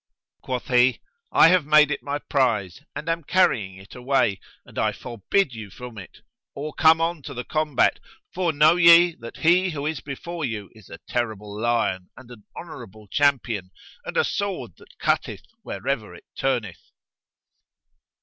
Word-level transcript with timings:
Quoth 0.41 0.69
he, 0.69 0.99
"I 1.31 1.49
have 1.49 1.67
made 1.67 1.91
it 1.91 2.01
my 2.01 2.17
prize 2.17 2.81
and 2.95 3.07
am 3.07 3.23
carrying 3.23 3.77
it 3.77 3.93
away; 3.93 4.39
and 4.65 4.79
I 4.79 4.93
forbid 4.93 5.53
you 5.53 5.69
from 5.69 5.99
it, 5.99 6.21
or 6.55 6.73
come 6.73 6.99
on 6.99 7.21
to 7.21 7.35
the 7.35 7.43
combat, 7.43 7.99
for 8.33 8.51
know 8.51 8.77
ye 8.77 9.13
that 9.19 9.37
he 9.37 9.69
who 9.69 9.85
is 9.85 10.01
before 10.01 10.43
you 10.43 10.71
is 10.73 10.89
a 10.89 10.97
terrible 11.07 11.55
lion 11.55 12.09
and 12.17 12.31
an 12.31 12.45
honourable 12.57 13.09
champion, 13.09 13.69
and 14.03 14.17
a 14.17 14.23
sword 14.23 14.71
that 14.77 14.97
cutteth 14.97 15.43
wherever 15.61 16.15
it 16.15 16.25
turneth!" 16.35 16.81